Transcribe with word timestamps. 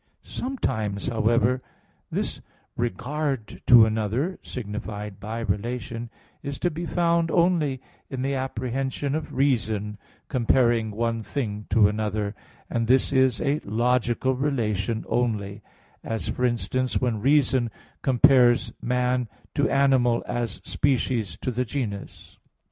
Sometimes, 0.23 1.09
however, 1.09 1.59
this 2.11 2.41
regard 2.75 3.61
to 3.67 3.85
another, 3.85 4.39
signified 4.41 5.19
by 5.19 5.41
relation, 5.41 6.09
is 6.41 6.57
to 6.57 6.71
be 6.71 6.87
found 6.87 7.29
only 7.29 7.79
in 8.09 8.23
the 8.23 8.33
apprehension 8.33 9.13
of 9.13 9.35
reason 9.35 9.99
comparing 10.27 10.89
one 10.89 11.21
thing 11.21 11.67
to 11.69 11.87
another, 11.87 12.33
and 12.67 12.87
this 12.87 13.13
is 13.13 13.39
a 13.41 13.59
logical 13.59 14.33
relation 14.33 15.05
only; 15.07 15.61
as, 16.03 16.27
for 16.29 16.45
instance, 16.45 16.99
when 16.99 17.21
reason 17.21 17.69
compares 18.01 18.73
man 18.81 19.27
to 19.53 19.69
animal 19.69 20.23
as 20.25 20.59
the 20.61 20.69
species 20.71 21.37
to 21.37 21.51
the 21.51 21.63
genus. 21.63 22.39